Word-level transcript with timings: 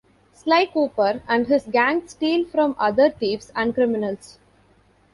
Sly 0.33 0.65
Cooper 0.65 1.21
and 1.27 1.45
his 1.45 1.65
gang 1.67 2.07
steal 2.07 2.43
from 2.47 2.75
other 2.79 3.11
thieves 3.11 3.51
and 3.55 3.71
criminals. 3.71 4.39